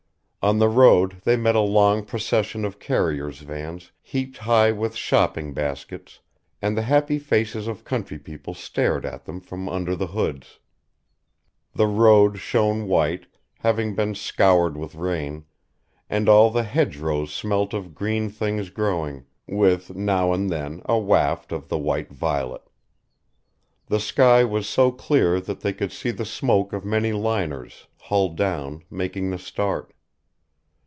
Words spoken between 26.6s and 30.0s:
of many liners, hull down, making the Start.